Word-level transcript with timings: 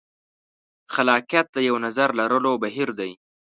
خلاقیت 0.93 1.47
د 1.53 1.57
یوه 1.67 1.79
نظر 1.85 2.09
لرلو 2.19 2.53
بهیر 2.63 2.89
دی. 2.99 3.11